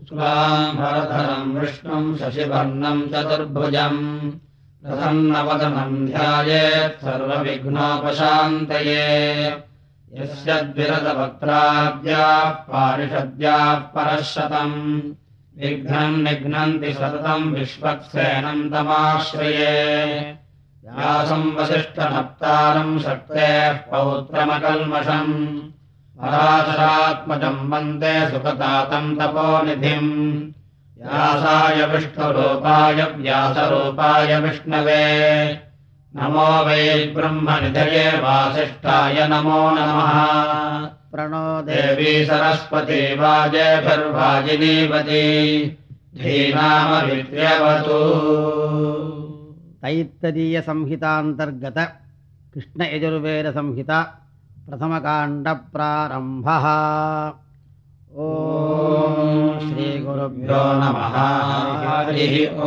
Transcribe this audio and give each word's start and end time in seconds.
भरधरम् 0.00 1.58
विष्णुम् 1.58 2.16
शशिवर्णम् 2.16 3.08
चतुर्भुजम्। 3.08 4.30
प्रसन्नवदनम् 4.84 6.06
ध्यायेत् 6.06 7.04
सर्वविघ्नोपशान्तये। 7.04 8.10
यस्य 10.14 10.62
द्विरदवक्त्राद्याः 10.62 12.50
पारिषद्याः 12.50 13.74
परशतम्। 13.74 15.02
विघ्नम् 15.58 16.22
निघ्नन्ति 16.22 16.92
सततम् 16.92 17.54
विश्वक्सेनम् 17.54 18.70
तमाश्रये। 18.70 20.14
व्यासम् 20.84 21.56
वसिष्ठनप्तारम् 21.56 22.98
शक्तेः 22.98 23.72
पौत्रमकल्मषम् 23.72 25.69
पराशरात्मजम् 26.22 27.72
वन्दे 27.72 28.30
सुखतातम् 28.30 29.16
तपोनिधिम्। 29.16 30.40
व्यासाय 30.98 31.86
विष्णुरूपाय 31.86 33.02
व्यासरूपाय 33.16 34.40
विष्णवे। 34.40 35.04
नमो 36.16 36.64
वै 36.64 37.12
ब्रह्मनिधये 37.16 38.10
वासिष्ठाय 38.10 39.28
नमो 39.28 39.70
नमः। 39.70 40.10
प्रणो 41.12 41.62
देवी 41.62 42.26
सरस्वती 42.26 43.14
वाजभिर्वाजिनीवती 43.14 44.04
धीनामभिद्र्यवतु 46.14 47.98
तैत्तरीयसंहितान्तर्गत 49.82 51.78
कृष्णयजुर्वेदसंहिता 52.54 54.19
प्रथमकाण्डप्रारम्भः। 54.70 56.62
ॐ 58.18 59.58
श्रीगुरुभ्यो 59.58 60.72
नमः। 60.72 61.16
हरिः 61.90 62.50
ॐ। 62.50 62.60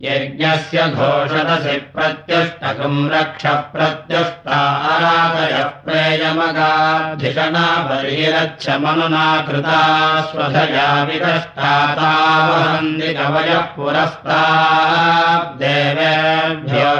यज्ञस्य 0.02 0.84
घोषदसि 0.96 1.76
प्रत्युष्टकम् 1.94 3.08
रक्ष 3.12 3.42
प्रत्युष्टारादयः 3.72 5.66
प्रेयमगाधिषणा 5.86 7.64
बर्हिरच्छ 7.88 8.68
मनुना 8.84 9.24
कृता 9.48 9.80
कवयः 13.18 13.66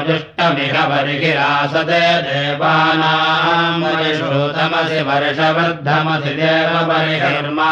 जुष्टमिह 0.08 0.76
बर्हिरासदे 0.92 2.04
देवानाम् 2.28 3.82
वरिषोतमसि 3.84 5.00
वर्षवर्धमसि 5.08 6.34
देव 6.42 6.76
बर्हिर्मा 6.92 7.70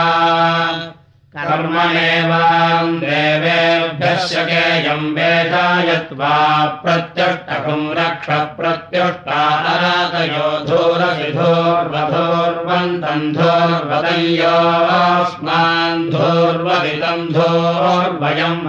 कर्मणेवाम् 1.37 2.95
देवेभ्यश्च 3.01 4.31
केयम् 4.49 5.11
वेदाय 5.15 5.89
त्वा 6.09 6.37
प्रत्युष्टकम् 6.83 7.83
रक्ष 7.97 8.29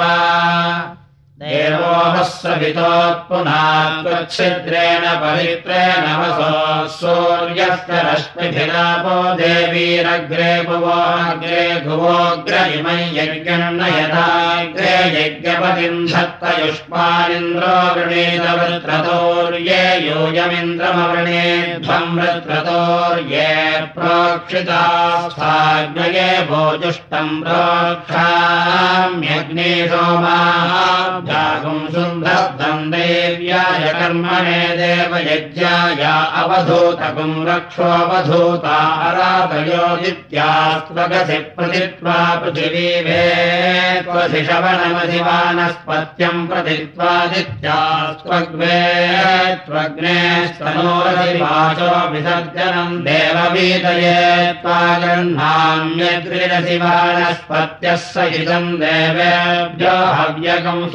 देवोः 1.42 2.16
सवितोत्पुनाच्छिद्रेण 2.30 5.04
पवित्रेण 5.20 6.08
वसो 6.20 6.48
सूर्यस्य 6.96 8.00
रश्मिभिरापो 8.08 9.14
देवीरग्रे 9.40 10.50
भुवोऽग्रे 10.70 11.62
भुवोऽग्र 11.86 12.56
इमै 12.80 12.98
यज्ञम् 13.18 13.80
यथाग्रे 13.92 14.96
यज्ञपतिम् 15.16 16.02
धत्तयुष्मानिन्द्रो 16.12 17.72
वृणीतवृत्रतोर्ये 18.00 19.80
यूयमिन्द्रमवृणेध्वम् 20.08 22.18
वृत्रतोर्ये 22.20 23.48
प्रोक्षितास्थाग्नये 23.96 26.28
भोजुष्टम् 26.52 27.34
प्रोक्षाम्यग्ने 27.48 29.72
सोमाः 29.88 31.29
देव्याय 32.92 33.86
कर्मणे 34.00 34.62
देवयज्ञाय 34.78 36.04
अवधूतकुम् 36.42 37.46
रक्षोऽवधूता 37.48 38.76
अराधयोदित्यास्त्वगसि 39.08 41.40
प्रतित्वा 41.56 42.16
पृथिवीवे 42.42 43.24
त्वसि 44.08 44.42
शवनमधिवानस्पत्यम् 44.48 46.48
प्रतित्वादित्यास्त्वग्वे 46.50 48.78
त्वग्ने 49.66 50.20
विसर्जनम् 52.14 53.02
देववीतये 53.08 54.22
त्वा 54.62 54.80
गृह्णाम्यग्रिरसि 55.04 56.78
वानस्पत्यः 56.84 58.00
सहितम् 58.14 58.78
देवेभ्यो 58.84 59.96
हव्यकम् 60.20 60.90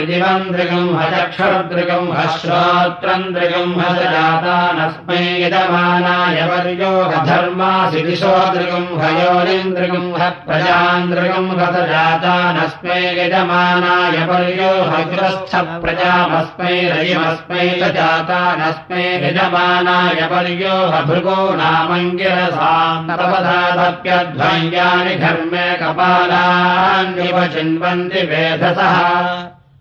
दृगम् 0.07 0.95
हचक्षुर्दृगम् 0.99 2.13
हश्रोत्रम् 2.17 3.25
दृगम् 3.35 3.75
हस 3.81 3.99
जातानस्मै 4.15 5.23
यजमानाय 5.43 6.39
वर्यो 6.51 6.93
हधर्मासि 7.13 8.01
दिशो 8.07 8.35
दृगम् 8.55 8.89
हयोनिम् 9.03 9.75
दृगम् 9.77 10.11
ह 10.21 10.23
प्रजाम् 10.47 11.11
दृगम् 11.13 11.51
हस 11.61 11.77
जातानस्मै 11.93 13.01
यजमानाय 13.19 14.17
वर्यो 14.31 14.73
हग्रस्थ 14.93 15.53
प्रजामस्मै 15.85 16.75
रयिमस्मै 16.95 17.67
च 17.81 17.83
जातानस्मै 17.99 19.05
यजमानाय 19.27 20.21
वर्यो 20.33 20.77
हभृगो 20.97 21.39
नामङ्गिरसाम् 21.63 23.09
तपदादप्यध्वङ्ग्यानि 23.21 25.15
घर्मे 25.27 25.67
कपालान्निव 25.83 27.39
चिन्वन्ति 27.55 28.23
वेधसः 28.33 28.99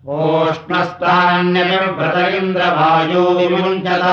ओष्णस्तान्यव्रत 0.08 2.14
इन्द्रवायो 2.34 3.22
विमुञ्चता 3.38 4.12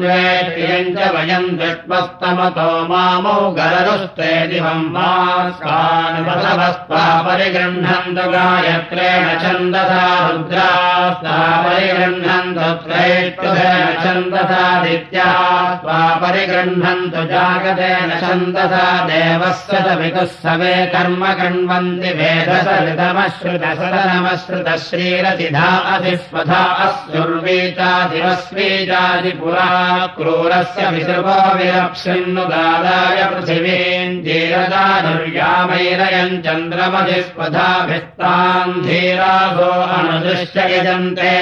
द्वेष्टियम् 0.00 0.92
च 0.96 0.98
वयम् 1.14 1.56
दुष्मस्तमतो 1.60 2.68
मामौ 2.90 3.38
गररुस्ते 3.58 4.30
दिवम् 4.50 4.92
मास्कान्वसवस्त्वा 4.94 7.02
परिगृह्णन्तु 7.26 8.24
गायत्रेण 8.34 9.26
छन्दसा 9.42 10.04
रुद्रास्त्वा 10.30 11.36
परिगृह्णन्तु 11.64 12.68
त्रैष्टुभेन 12.84 13.88
छन्दसादित्या 14.04 15.28
त्वा 15.82 15.98
परिगृह्णन्तु 16.22 17.20
जागतेन 17.32 18.10
छन्दसा 18.24 18.86
देवस्य 19.10 19.74
सवितुः 19.88 20.32
सवे 20.40 20.74
कर्म 20.96 21.22
कण्वन्ति 21.42 22.10
वेदसरितमश्रुतसदनमश्रुतः 22.20 24.80
श्रीरसिधा 24.88 25.70
अस्युर्वीचादिवस्वीचादिपुरा 27.50 29.68
क्रूरस्य 30.16 30.82
पृथिवीम् 33.30 34.20
धीरदानुर्यामैरयम् 34.24 36.42
चन्द्रमधिस्वधाभिस्ताम् 36.46 38.80
धीरासो 38.86 39.70
अनुदृश्य 39.98 40.58
यजन्ते 40.74 41.34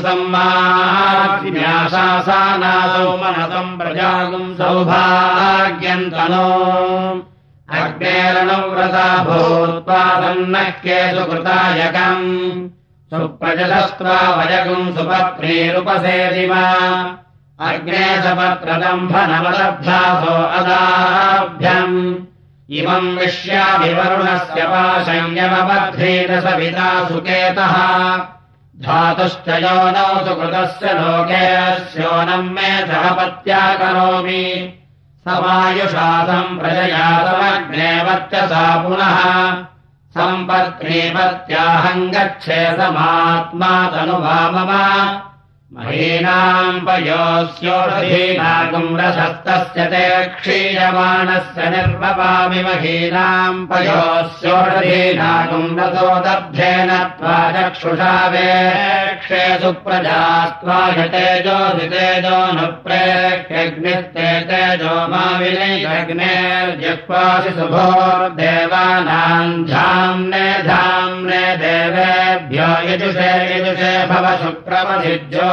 सम्मासानासौ 1.46 3.10
मनसम् 3.24 3.78
प्रजागुम् 3.80 4.56
सौभाग्यम् 4.60 6.12
तनो 6.16 7.05
अग्नेरणव्रता 7.70 9.24
भूत्वा 9.24 10.22
सन्नः 10.22 10.70
केषु 10.70 11.26
कृतायकम् 11.26 12.70
सुप्रजलस्त्वा 13.10 14.12
वयगुम् 14.12 14.96
सुपत्नीरुपसेदिव 14.96 16.54
अग्ने 17.60 18.22
सपत्रदम्भनवलब्धासो 18.22 20.60
अदाभ्यम्। 20.60 22.16
इमम् 22.70 23.18
विश्याभिवरुणस्य 23.18 24.64
पाशयमबध्रीत 24.64 26.32
सविता 26.32 27.08
सुकेतः। 27.08 27.76
धातुश्च 28.84 29.48
योनौ 29.48 30.26
सुकृतस्य 30.26 30.94
लोकेऽस्योनम् 30.94 32.50
मे 32.50 32.88
सहपत्या 32.88 33.74
करोमि 33.74 34.74
समायुषासम् 35.28 36.60
प्रजया 36.60 37.06
समग्ने 37.26 38.04
वर्चसा 38.04 38.66
पुनः। 38.84 39.20
सम्पत्नीपत्याहम् 40.16 42.12
गच्छे 42.12 42.60
समात्मा 42.74 43.90
तनुवा 43.90 44.52
मम 44.52 44.72
महीनाम् 45.74 46.86
पयोस्योषधीनागुम् 46.86 48.98
रसस्तस्य 48.98 49.86
ते 49.92 50.02
क्षीयमाणस्य 50.36 51.70
निर्वपामि 51.74 52.62
महीनाम् 52.68 53.66
पयोस्योषधीनागुम् 53.72 55.74
रसो 55.80 56.12
दब्धेन 56.26 56.92
त्वा 57.18 57.38
चक्षुषा 57.56 58.14
वेक्षे 58.34 59.42
सुप्रजास्त्वा 59.62 60.78
तेजोधितेजो 61.16 62.40
न 62.58 62.60
प्रेक्ष्यग्निस्ते 62.86 64.28
तेजो 64.52 64.94
मा 65.14 65.24
विनैरग्नेर्जिह्वासि 65.40 67.52
शुभोर्देवानाम् 67.58 69.66
धाम्ने 69.74 70.46
धाम्ने 70.70 71.44
देवेभ्यो 71.66 72.70
यजुषे 72.92 73.34
भव 74.14 74.26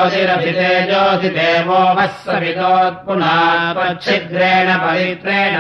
शुक्रमधिज्योतिरभिते 0.03 0.71
ज्योतिदेवो 0.87 1.81
वः 1.97 2.07
सवितोत्पुनाच्छिद्रेण 2.23 4.71
पवित्रेण 4.83 5.55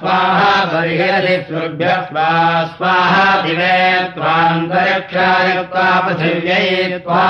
स्वाहा 0.00 0.54
बर्हिरसि 0.72 1.36
सुभ्य 1.50 1.92
स्वा 2.08 2.24
स्वाहा 2.72 3.28
दिवे 3.42 3.76
त्वान्तरिक्षाय 4.14 5.52
त्वा 5.70 5.84
पृथिव्यै 6.06 6.66
त्वा 7.04 7.22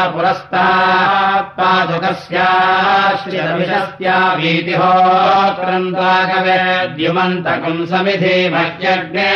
समिधे 7.92 8.36
मह्यग्ने 8.56 9.30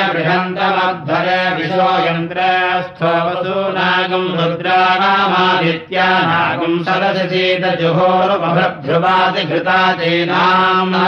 सदशिशीतजुहोरुपभ्रुवाति 6.88 9.44
घृता 9.52 9.78
चेनाम्ना 10.00 11.04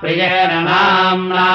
प्रियेण 0.00 0.52
नाम्ना 0.68 1.46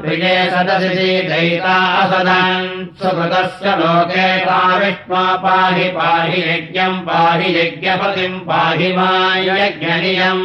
प्रिये 0.00 0.34
सदशिशीतैता 0.50 1.78
सदन् 2.12 2.68
सुकृतस्य 3.00 3.72
लोके 3.80 4.28
ता 4.44 4.60
विष्मा 4.82 5.24
पाहि 5.46 5.88
पाहि 5.96 6.38
यज्ञम् 6.50 7.00
पाहि 7.08 7.48
यज्ञपतिम् 7.58 8.38
पाहि 8.50 8.88
मा 8.96 9.08
यज्ञनियम् 9.48 10.44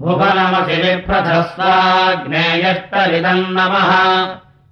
भुवनमसि 0.00 0.76
विप्रथस्ताग्नेयष्टरिदम् 0.82 3.44
नमः 3.58 3.92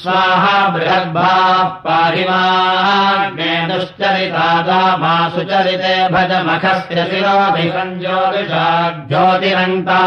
स्वाहा 0.00 0.56
बृहद्भाः 0.74 1.62
पाहिमाग्ने 1.84 3.52
दुश्चरिता 3.72 4.78
मा 5.02 5.12
सुचरिते 5.34 5.92
भजमखस्य 6.14 6.98
शिरोधिकम् 7.10 7.92
ज्योतिषा 8.00 8.64
ज्योतिरन्ता 9.10 10.00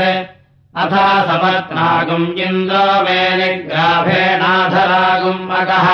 अथा 0.82 1.06
समर्त्रागुम् 1.30 2.28
इन्द्रो 2.46 2.86
मे 3.06 3.20
निग्राभेणाधरागुम् 3.40 5.42
अगः 5.60 5.88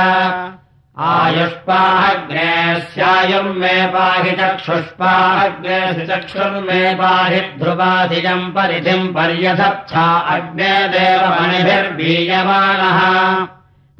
आयुष्पाग्ने 1.06 2.46
स्यायुम् 2.92 3.58
मे 3.58 3.74
पाहि 3.92 4.30
चक्षुष्पाग्ने 4.38 5.76
चक्षुर्मे 6.06 6.78
पाहि 7.00 7.40
ध्रुवाधिजम् 7.60 8.50
परिधिम् 8.56 9.12
पर्यथच्छा 9.14 10.06
अग्ने 10.34 10.72
देवमणिभिर्बीयमानः 10.96 12.98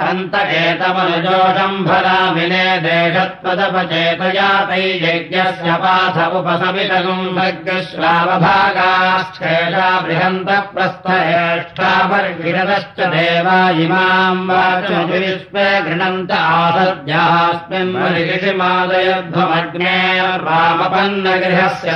अन्तकेतमनुजोषम् 0.06 1.78
भरामिने 1.86 2.66
देशत्वदपचेतया 2.84 4.50
तै 4.68 4.84
यज्ञस्य 5.04 5.70
पाथ 5.82 6.16
उपसमितगुम् 6.38 7.34
भग्श्रावभागाश्चेषा 7.38 9.88
बृहन्तप्रस्थहेष्ठापर्गिरतश्च 10.04 12.98
देवा 13.14 13.58
इमाम् 13.84 14.44
वाचविश्वे 14.50 15.66
गृणन्त 15.86 16.32
आसद्यास्मिन् 16.38 17.92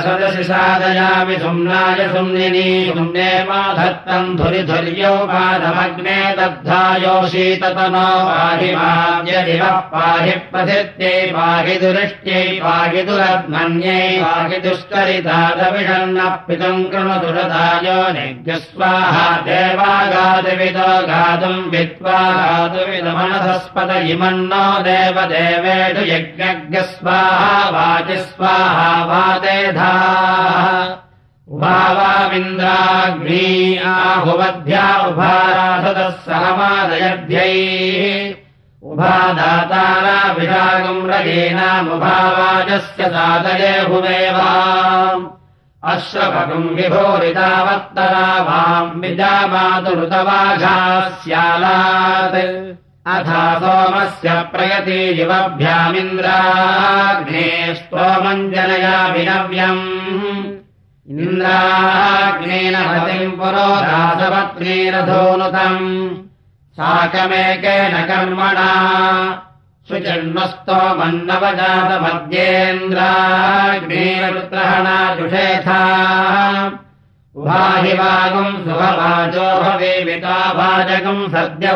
सदसि 0.03 0.43
सादयामि 0.51 1.37
सुम्नाय 1.45 1.99
सुम्निनी 2.13 2.67
सुम्ने 2.95 3.29
माधत्तम् 3.49 4.35
धुरिधुर्यौ 4.43 5.15
पादमग्ने 5.31 6.19
दग्धायो 6.41 7.15
शीततनो 7.93 8.25
पाहि 8.27 8.69
माद्यदिवः 8.75 9.77
पाहि 9.93 10.31
प्रथित्यै 10.51 11.17
पाहि 11.33 11.75
दुरिष्ट्यै 11.81 12.45
पाहि 12.63 13.03
दुरध्मन्यै 13.07 14.05
पाहि 14.23 14.57
दुष्करितादविषन्नः 14.65 16.35
पितुम् 16.47 16.89
कृणुदुरदायो 16.91 17.97
निज्ञस्वाहा 18.17 19.27
देवागादिविदो 19.47 20.89
गातुम् 21.11 21.69
विद्वा 21.75 22.19
गातुविदमनसस्पत 22.39 23.95
इमन्नो 24.13 24.65
देवदेवेषु 24.89 26.09
यज्ञज्ञस्वाहा 26.13 27.53
वाचि 27.77 28.17
स्वाहा 28.25 28.91
वादेधाः 29.09 31.02
उभावामिन्द्राग्नी 31.47 33.77
आहुवध्या 33.77 35.07
उभाराधतः 35.07 36.09
सहमादयध्यैः। 36.09 38.35
उभादाताराभिषागम् 38.83 41.09
रजेनामुभावाजस्य 41.09 43.05
सादये 43.05 43.81
हुमेवा। 43.81 44.51
अश्वभगुम् 45.83 46.69
विभोरितावत्तरा 46.69 48.41
वाम् 48.41 49.01
विजामातुरुतवाघाः 49.01 51.09
स्यालात् 51.09 52.73
अथा 53.07 53.59
सोमस्य 53.59 54.47
प्रयति 54.51 55.21
युवभ्यामिन्द्राग्ने 55.21 57.75
स्तोमम् 57.75 58.53
जनयाभिनव्यम् 58.53 60.62
इन्द्राग्नेन 61.09 62.75
पतिम् 62.89 63.37
पुरोधासपत्नीरधोनुतम् 63.39 65.81
साकमेकेन 66.77 67.95
कर्मणा। 68.09 68.69
सुजन्मस्तो 69.87 70.79
उभाहि 77.35 77.93
वागुम् 77.93 78.63
सुभवाचो 78.63 79.47
भवेविता 79.63 80.37
भाजकम् 80.53 81.29
सद्य 81.29 81.67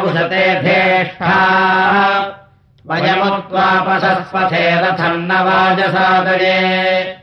न 5.29 5.31
वाजसादये 5.47 7.16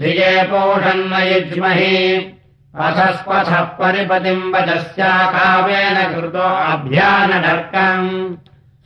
धिये 0.00 0.32
पोषन्न 0.42 1.12
युज्महि। 1.22 1.98
अथस्पथः 2.80 3.62
परिपतिम् 3.78 4.52
वचस्याकाव्येन 4.54 5.98
कृतो 6.14 6.46
अभ्यानडर्कम् 6.72 8.10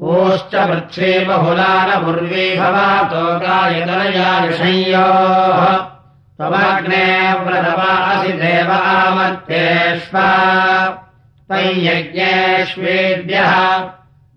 ोश्च 0.02 0.56
वृक्षे 0.56 1.26
बहुलानमुर्वी 1.26 2.56
भवातो 2.56 3.39
गायतनयानिषयोः 3.39 5.78
त्वमग्ने 6.38 7.34
व्रतमासि 7.34 8.34
देव 8.34 8.71
आमर्त्येष्वा। 8.71 10.28
तैयज्ञेष्वेद्यः 11.52 13.54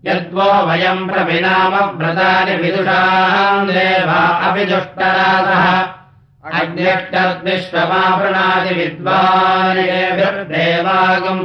यद्वो 0.05 0.67
वयम् 0.67 1.09
प्रविनामव्रतानि 1.09 2.55
विदुषाम् 2.55 3.67
देवा 3.67 4.49
अपि 4.49 4.65
दुष्टरासः 4.65 5.96
अग्निष्टद्विश्वमावृणादि 6.53 8.75
विद्वान् 8.75 9.79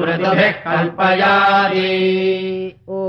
ऋतुभिः 0.09 0.53
कल्पयादि 0.67 1.89
ओ 2.89 3.01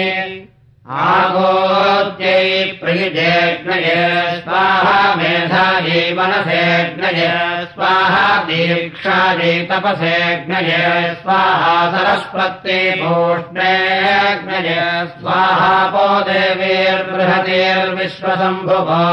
आगोत्यै 0.88 2.80
प्रियजेग्नये 2.80 4.04
स्वाहा 4.44 5.00
मेधायै 5.16 6.04
मनसेग्नये 6.18 7.32
स्वाहा 7.72 8.22
दीक्षायै 8.48 9.50
तपसेग्नये 9.70 10.86
स्वाहा 11.18 11.74
सरस्वत्यै 11.92 12.78
भूष्णेग्नये 13.00 14.86
स्वाहा 15.10 15.74
पो 15.92 16.06
देवीर्बृहतीर्विश्वशम्भुवो 16.28 19.04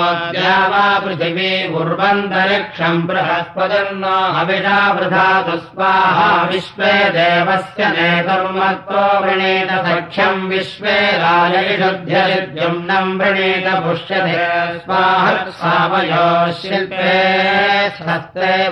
वा 0.72 0.88
पृथिवी 1.04 1.52
उर्वन्तरिक्षम् 1.82 3.06
बृहस्पतिर्नो 3.12 4.16
हविषा 4.38 4.80
वृधातु 4.96 5.60
स्वाहा 5.68 6.32
विश्वे 6.54 6.96
देवस्य 7.20 7.92
नेतुर्मत्तो 8.00 9.06
वृणीत 9.28 9.78
सख्यम् 9.90 10.50
विश्वे 10.56 10.98
राय 11.26 11.65
ुद्ध्यम् 11.66 13.18
वृणीत 13.20 13.68
पुष्यते 13.84 14.34
स्वाहसावयो 14.80 16.26
शिल्पे 16.62 17.14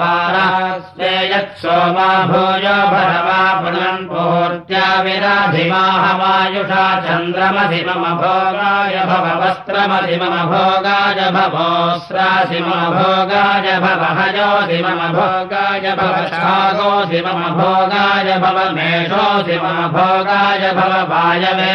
पारास्ते 0.00 1.10
यत्सोमा 1.32 2.06
भूय 2.30 2.66
भरवा 2.92 3.42
पुनन् 3.64 4.06
पूर्त्या 4.12 4.86
विराधिमाहमायुषा 5.06 6.86
चन्द्रमधि 7.06 7.82
मम 7.88 8.04
भोगाय 8.22 8.96
भव 9.10 9.26
वस्त्रमधि 9.42 10.16
मम 10.22 10.36
भोगाय 10.54 11.20
भवोस्रासि 11.36 12.62
मम 12.68 12.82
भोगाय 12.96 13.68
भव 13.84 14.02
हयोधि 14.20 14.80
मम 14.88 15.04
भोगाय 15.18 15.86
भव 16.00 16.16
शागोधि 16.32 17.20
मम 17.28 17.44
भोगाय 17.60 18.28
भव 18.46 18.58
मेषोधि 18.80 19.56
मम 19.66 19.78
भोगाय 19.98 20.64
भव 20.80 20.93
वायवे 21.10 21.74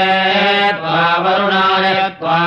त्वा 0.79 0.99
वरुणाय 1.23 1.87
त्वा 2.19 2.37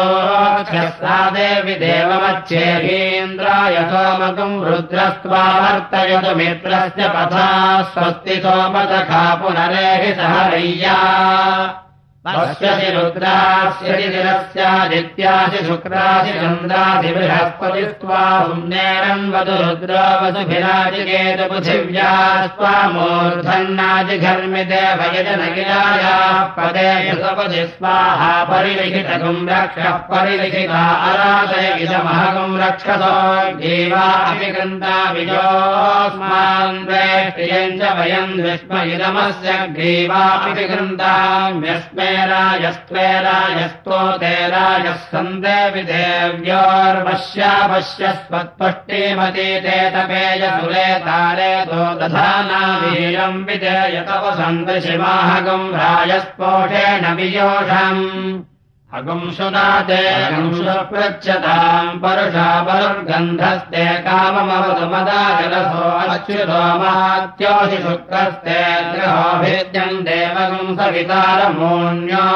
सा 1.00 1.18
देवि 1.36 1.74
देवमच्छेरीन्द्राय 1.84 3.76
सोमकम् 3.90 4.64
रुद्रस्त्वा 4.68 5.42
वर्तयतु 5.60 6.32
मित्रस्य 6.38 7.04
पथा 7.14 7.46
स्वस्ति 7.94 8.36
सोमसखा 8.44 9.24
पुनरेहि 9.42 10.10
Dadah. 11.44 11.83
पश्यसि 12.26 12.90
शुक्रासि 15.66 16.32
चन्द्रासि 16.36 17.10
बृहस्पति 17.14 17.82
त्वा 18.00 18.20
पुण्येरन्वतु 18.44 19.56
रुद्रवसुभिराजिकेतु 19.62 21.48
पृथिव्या 21.50 22.12
स्वा 22.54 22.72
मूर्धन्नाजिघर्मिते 22.94 24.80
पदे 26.56 27.66
स्वाहा 27.74 28.32
रक्षः 29.52 29.98
परिलिखिता 30.08 30.88
रक्षसो 32.64 33.12
देवा 33.60 34.06
अपि 34.30 34.48
वयम् 38.00 38.34
इदमस्य 38.94 39.58
ग्रीवा 39.76 40.24
अपि 40.48 40.66
राजस्त्वे 42.32 43.06
राजस्तो 43.26 43.98
ते 44.22 44.32
राजः 44.54 44.96
सन्देवि 45.10 45.82
देव्योर्वश्या 45.90 47.52
पश्यस्वत्पुष्टिमती 47.72 49.48
ते 49.66 49.78
तपेयसुरे 49.96 50.86
तारे 51.06 51.52
तो 51.70 51.82
दधाना 52.00 52.62
वीरम् 52.84 53.44
विजयतव 53.50 54.30
सन्दृशिमाहगम् 54.40 55.70
राजस्पोषेण 55.82 57.12
वियोषम् 57.20 58.02
अगुंसुनाते 58.98 60.02
पृच्छताम् 60.90 61.96
परुषा 62.02 62.44
परुर्गन्धस्ते 62.66 63.86
मात्योषि 66.80 67.78
शुक्रस्ते 67.86 68.58
ग्रहोभिद्यम् 68.90 70.04
देवगुम् 70.08 70.76
सवितारमोन्यो 70.78 72.26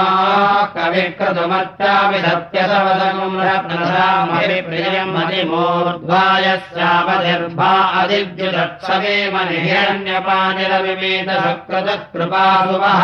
कविक्रतुमर्चापि 0.75 2.19
सत्यसवदगुम् 2.25 3.39
रत्नसामभिप्रियम् 3.45 5.15
अधिमूर्ध्वायस्यापतिर्भा 5.23 7.71
अधिद्युदत्सवे 8.03 9.15
मनिहिरण्यपानिरविमेत 9.37 11.33
शुक्रतकृपासुवः 11.47 13.03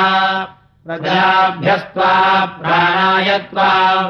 प्रजाभ्यस्त्वा 0.89 2.09
प्राणायत्वा 2.57 3.69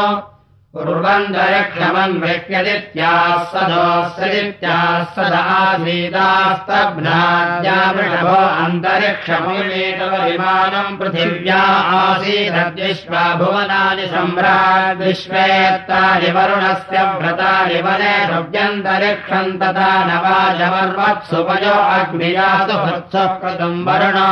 आसीदद्विश्वा 11.99 13.23
भुवनानि 13.41 14.07
सम्राट् 14.13 15.03
विश्वेत्तानि 15.03 16.31
वरुणस्य 16.37 16.99
व्रतानि 17.21 17.81
वने 17.87 18.15
षव्यन्तरिक्षम् 18.31 19.59
तथा 19.63 19.91
नवाजवर्वत्सुपयो 20.11 21.75
अग्नियासु 21.97 22.77
हृत्सकृतम् 22.85 23.85
वरुणो 23.89 24.29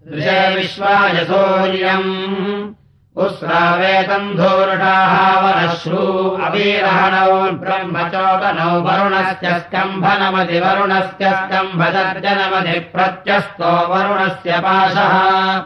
दृशे 0.08 0.56
विश्वाय 0.56 1.25
सूर्यम्। 1.25 2.73
उस्रावेतम् 3.15 4.36
धूर्षाः 4.36 5.41
वरश्रू 5.41 6.30
अवीरहणौ 6.30 7.52
ब्रह्मचोदनौ 7.52 8.82
वरुणस्य 8.82 9.60
स्तम्भनमधि 9.60 10.60
वरुणस्य 10.60 11.30
स्तम्भदर्जनमधि 11.30 12.80
प्रत्यस्तो 12.80 13.88
वरुणस्य 13.88 14.60
पाशः 14.60 15.62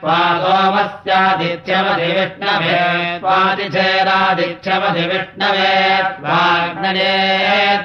त्वा 0.00 0.16
सोमस्यादित्यमधि 0.40 2.08
विष्णवे 2.16 2.80
त्वादिचेरादित्यमधि 3.20 5.04
विष्णवे 5.12 5.70
त्वाग्नये 6.18 7.14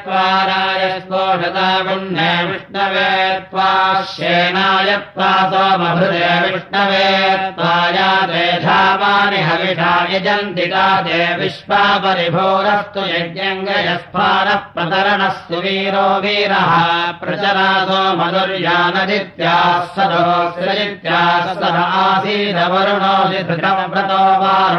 त्वाराय 0.04 0.84
स्फोषता 1.00 1.70
पुण्ये 1.88 2.32
विष्णवे 2.50 3.08
त्वा 3.52 3.70
श्येनाय 4.15 4.96
त्वा 5.15 5.32
सोमभृदे 5.54 6.28
विष्णवे 6.48 7.08
त्वाया 7.56 8.12
ते 8.32 8.44
धामानि 8.65 9.41
हविषा 9.50 9.94
यजन्ति 10.15 10.67
ते 11.08 11.22
विश्वा 11.44 11.82
परिभोरस्तु 12.04 13.06
यज्ञङ्गयस्फानः 13.15 14.62
प्रतरणः 14.76 15.39
सुवीरो 15.48 16.06
वीरः 16.26 16.76
प्रचरासो 17.24 18.02
मधुर्यानदि 18.20 19.20
सदोऽस्रजित्यासः 19.95 21.77
आसीदवरुणोऽधिधृतमव्रतो 22.01 24.41
वारुणमति 24.41 24.41
संयो 24.41 24.70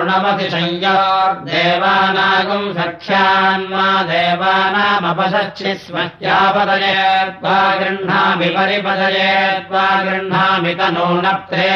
सख्यान्मा 2.78 3.86
देवानामपशच्छि 4.10 5.72
स्मत्यापदये 5.82 6.96
त्वा 7.38 7.58
गृह्णामि 7.80 8.48
परिपदये 8.56 9.32
त्वा 9.68 9.86
गृह्णामि 10.06 10.72
तनूनप्त्रे 10.80 11.70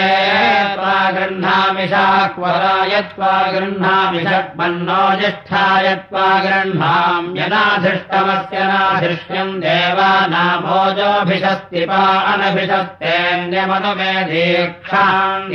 त्वा 0.76 0.96
गृह्णामि 1.16 1.86
शाक्वराय 1.92 2.94
त्वा 3.12 3.34
गृह्णामि 3.54 4.20
षट्मन्नो 4.30 5.02
ज्येष्ठाय 5.20 5.86
त्वा 6.10 6.26
गृह्णाम्यनाधिष्टमस्य 6.46 8.58
नाधिष्यम् 8.72 9.60
देवानामोजोऽभिषस्तिपा 9.66 12.02
अनभि 12.32 12.52
भिषत्तेऽन्यमनुमे 12.60 14.12
दीक्षाम् 14.30 15.50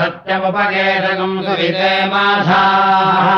सत्यमुपगेशकम् 0.00 1.36
सुविते 1.46 1.92
माधाः 2.12 3.28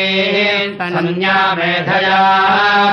सन्न्यामेधया 0.78 2.22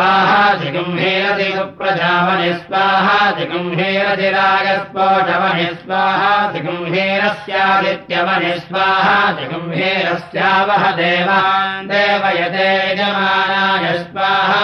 स्वाहा 0.00 0.44
जिगुम्भेरति 0.60 1.46
सुप्रजावनि 1.54 2.52
स्वाहा 2.58 3.16
जिगुम्भेरति 3.38 4.28
रागस्फोटवनि 4.34 5.64
स्वाहा 5.80 6.30
जिगुम्भेरस्यादित्यवनि 6.52 8.52
स्वाहा 8.60 9.16
जिगुम्भेरस्यावह 9.40 10.84
देवान् 11.00 11.90
देवयते 11.90 12.70
यजमानाय 12.86 13.84
स्वाहा 14.04 14.62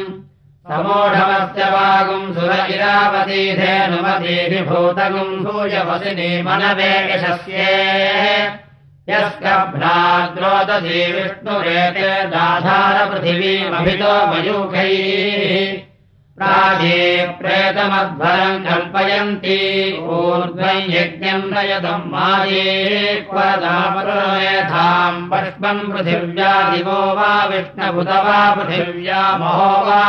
समोढमस्य 0.70 1.64
वागुम् 1.74 2.34
सुर 2.34 2.52
इरावतीधेनुमतीभिभूतगुम् 2.76 5.44
भूयवसिनी 5.46 6.30
मनवे 6.42 6.92
यशस्ये 7.14 7.74
यस्कभ्राद्रोदधी 9.10 11.02
विष्णुरेते 11.14 12.10
दाधारपृथिवीमभितो 12.34 14.14
मयूखैः 14.28 15.85
प्राजे 16.40 17.02
प्रेतमध्वरम् 17.40 18.64
कल्पयन्ति। 18.66 19.60
ऊर्ध्वम् 20.10 20.90
यज्ञम् 20.96 21.50
नयतम् 21.52 22.10
माये 22.12 22.74
क्वदापरमेधाम् 23.30 25.30
पष्पम् 25.32 25.88
पृथिव्या 25.92 26.52
दिवो 26.70 26.92
वा 26.92 27.32
विष्णभुत 27.46 28.10
वा 28.26 28.40
पृथिव्या 28.56 29.22
महो 29.38 29.70
वा 29.88 30.02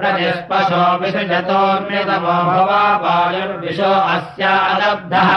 प्रजस्पशो 0.00 0.80
विसृजतोऽन्यतमो 1.00 2.36
भवा 2.48 2.80
वायुर्विशो 3.02 3.92
अस्यालब्धः 4.14 5.30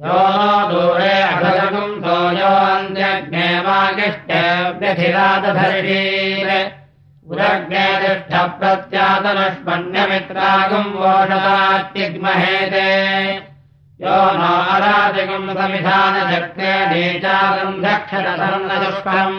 यो 0.00 0.18
नो 0.40 0.50
दूरे 0.70 1.14
अघगुम् 1.28 1.94
सोऽन्त्यग्ने 2.04 3.46
वागिष्ठव्यधिरादधर्षीर् 3.66 6.52
उरग्ने 7.30 7.86
तिष्ठ 8.02 8.32
प्रत्यातनुष्मण्यमित्रागुम् 8.60 10.94
वोषदात्यग्महेते 11.00 12.88
यो 14.04 14.18
नो 14.40 14.52
अराजगुम् 14.76 15.54
समिधानचक्रे 15.58 16.72
नीचागम् 16.92 17.82
दक्षरसर्णदुष्करम् 17.84 19.38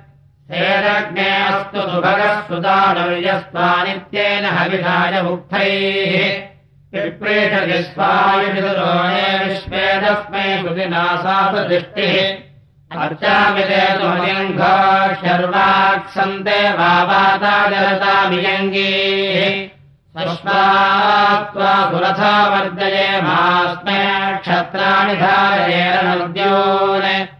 अस्तु 0.51 1.81
सुभगः 1.89 2.39
सुदानुर्यस्त्वानित्येन 2.47 4.45
हविषाय 4.55 5.21
मुक्तैः 5.23 6.15
विप्रेषति 6.93 7.77
स्वायुषितुरोणे 7.83 9.29
विश्वेदस्मै 9.43 10.43
कृतिना 10.63 11.05
सा 11.23 11.37
दृष्टिः 11.67 12.15
अर्चामिते 13.03 13.81
तुमलिङ्घो 13.99 14.75
शर्वाक्सन्ते 15.23 16.59
वावाताजलतामियङ्गीः 16.79 17.91
सस्मात्त्वा 20.15 21.73
सुरथा 21.91 22.33
वर्जये 22.53 23.09
मास्मे 23.27 24.01
क्षत्राणि 24.41 25.15
धारयेन 25.21 26.07
नद्योन् 26.21 27.39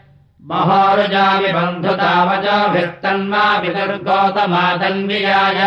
महोरुजामि 0.49 1.49
बन्धुतावजोभिस्तन्मा 1.55 3.43
विदुर्गौतमादन्वियाय 3.61 5.59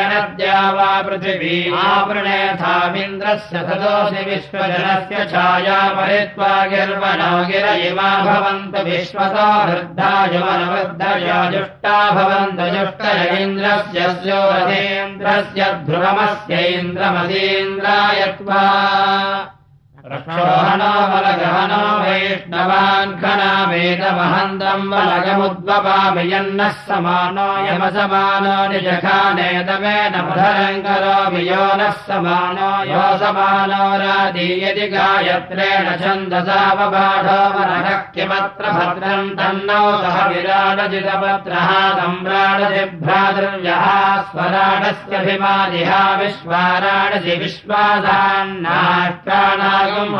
हृदेन 0.00 0.36
द्यावा 0.36 0.90
पृथिवी 1.06 1.56
आवृणेथामिन्द्रस्य 1.80 3.60
सदोऽसि 3.68 4.22
विश्वजनस्य 4.30 5.16
छाया 5.32 5.78
परित्वा 5.96 6.52
गिर्वणो 6.72 7.32
गिर 7.50 7.66
इमा 7.88 8.08
भवन्तु 8.24 8.80
विश्वतो 8.88 9.46
वृद्धायुमनवृद्धया 9.68 11.38
जुष्टा 11.52 11.94
भवन्तु 12.16 12.66
जुष्टय 12.76 13.20
इन्द्रस्य 13.42 14.00
स्योरथेन्द्रस्य 14.16 15.62
ध्रुवमस्यैन्द्रमसीन्द्राय 15.86 18.20
त्वा 18.40 18.64
बलगहनो 20.02 21.82
वैष्णवान् 22.02 23.12
खनामेदमहन्तम् 23.20 24.86
बलगमुद्वपामि 24.90 26.22
यन्नः 26.32 26.72
समानो 26.88 27.48
यमसमानो 27.68 28.54
निजखानेदमेन 28.72 30.14
मधरम् 30.28 30.80
करोमि 30.86 31.42
यो 31.48 31.64
नः 31.80 31.92
समानो 32.08 32.70
यो 32.92 33.04
समानो 33.22 33.82
राधीयति 34.02 34.86
गायत्रेण 34.94 35.86
छन्दसावबाढो 36.02 37.38
मनः 37.56 37.88
किमत्र 38.16 38.72
भद्रम् 38.78 39.34
तन्नौ 39.36 39.84
सह 40.00 40.16
विराडजितपत्रः 40.32 41.70
सम्राडसि 42.00 42.84
भ्रातृव्यः 43.04 43.84
स्वराडस्यभिमादिहा 44.32 46.02
विश्वाराडसि 46.22 47.36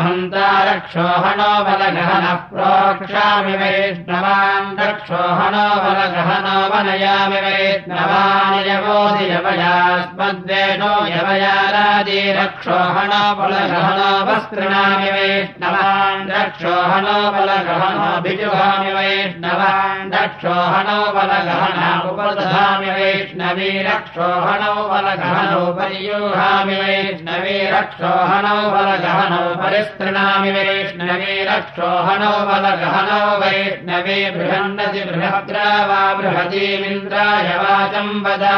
हन्ता 0.03 0.47
रक्षोहणो 0.69 1.49
बलगहनः 1.65 2.33
प्रोक्षामि 2.51 3.53
वैष्णवान् 3.61 4.69
रक्षोहणो 4.79 5.65
बलगहनो 5.83 6.55
वनयामि 6.73 7.39
वैष्णवान् 7.45 8.57
यवोऽसि 8.69 9.25
यवयास्मद्वेषो 9.33 10.91
यवयारादि 11.15 12.19
रक्षोहणो 12.39 13.21
बलगहनो 13.39 14.09
वस्त्रणामि 14.29 15.09
वैष्णवान् 15.17 16.29
रक्षोहणो 16.37 17.17
बलगहनोऽभिजुहामि 17.35 18.91
वैष्णवान् 18.97 20.11
रक्षोहणो 20.17 20.99
बलगहना 21.15 21.89
उपदधामि 22.11 22.89
वैष्णवी 22.99 23.69
रक्षोहणो 23.89 24.73
बलगहनो 24.91 25.61
परियूहामि 25.79 26.75
वैष्णवी 26.83 27.57
रक्षोहणो 27.77 28.55
बलगहनो 28.73 29.41
परिस्तृणामि 29.61 30.51
वैष्णवे 30.57 31.33
रक्षोहणो 31.49 32.33
बलगहनो 32.49 33.21
वैष्णवे 33.41 34.19
बृहन्नति 34.37 35.03
बृहद्रा 35.09 35.65
वा 35.89 36.01
बृहतीमिन्द्राय 36.19 37.49
वाचम् 37.63 38.13
वदा 38.25 38.57